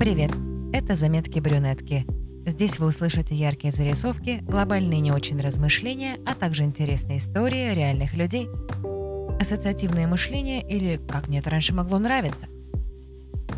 [0.00, 0.30] Привет!
[0.72, 2.06] Это «Заметки брюнетки».
[2.46, 8.48] Здесь вы услышите яркие зарисовки, глобальные не очень размышления, а также интересные истории реальных людей.
[9.38, 12.46] Ассоциативное мышление или как мне это раньше могло нравиться.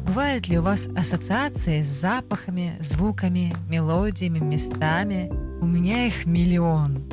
[0.04, 5.30] Бывают ли у вас ассоциации с запахами, звуками, мелодиями, местами?
[5.60, 7.04] У меня их миллион.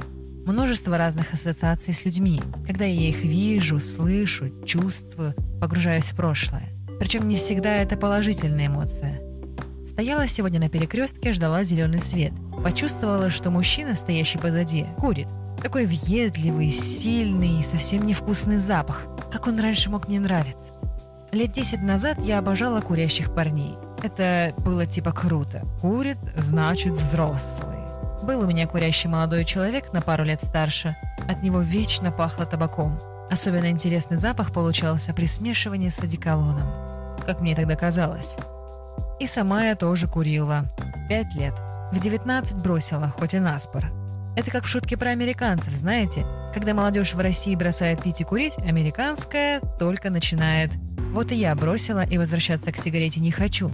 [0.47, 6.78] Множество разных ассоциаций с людьми, когда я их вижу, слышу, чувствую, погружаюсь в прошлое.
[6.99, 9.21] Причем не всегда это положительная эмоция.
[9.89, 12.33] Стояла сегодня на перекрестке, ждала зеленый свет.
[12.63, 15.27] Почувствовала, что мужчина, стоящий позади, курит.
[15.61, 19.07] Такой въедливый, сильный и совсем невкусный запах.
[19.31, 20.73] Как он раньше мог мне нравиться.
[21.31, 23.75] Лет десять назад я обожала курящих парней.
[24.01, 25.63] Это было типа круто.
[25.81, 27.77] Курит, значит взрослый.
[28.23, 30.95] Был у меня курящий молодой человек на пару лет старше.
[31.27, 32.99] От него вечно пахло табаком.
[33.29, 36.67] Особенно интересный запах получался при смешивании с одеколоном.
[37.25, 38.35] Как мне тогда казалось.
[39.19, 40.65] И сама я тоже курила.
[41.07, 41.53] Пять лет.
[41.91, 43.85] В 19 бросила, хоть и наспор.
[44.35, 46.25] Это как в шутке про американцев, знаете?
[46.53, 50.71] Когда молодежь в России бросает пить и курить, американская только начинает.
[51.11, 53.71] Вот и я бросила и возвращаться к сигарете не хочу.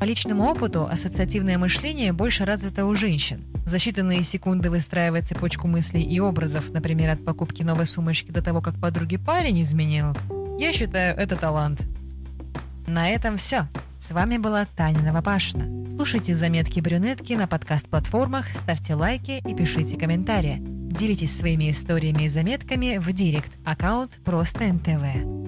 [0.00, 3.44] По личному опыту ассоциативное мышление больше развито у женщин.
[3.66, 8.62] За считанные секунды выстраивать цепочку мыслей и образов, например, от покупки новой сумочки до того,
[8.62, 10.16] как подруги парень изменил,
[10.56, 11.82] я считаю это талант.
[12.86, 13.66] На этом все.
[13.98, 15.90] С вами была Таня Новопашина.
[15.90, 20.62] Слушайте заметки брюнетки на подкаст-платформах, ставьте лайки и пишите комментарии.
[20.62, 25.45] Делитесь своими историями и заметками в директ аккаунт Просто НТВ.